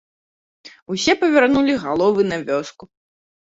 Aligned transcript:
Усе 0.95 1.15
павярнулі 1.25 1.77
галовы 1.85 2.21
на 2.33 2.43
вёску. 2.51 2.83